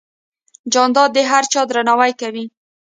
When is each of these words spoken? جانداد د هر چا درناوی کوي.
جانداد 0.73 1.09
د 1.13 1.17
هر 1.31 1.43
چا 1.51 1.61
درناوی 1.69 2.11
کوي. 2.21 2.45